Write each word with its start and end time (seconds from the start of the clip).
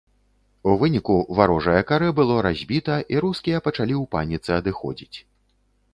У 0.71 0.71
выніку 0.83 1.17
варожае 1.39 1.81
карэ 1.91 2.09
было 2.19 2.39
разбіта, 2.47 2.95
і 3.15 3.23
рускія 3.27 3.63
пачалі 3.69 3.95
ў 4.01 4.13
паніцы 4.17 4.49
адыходзіць. 4.61 5.17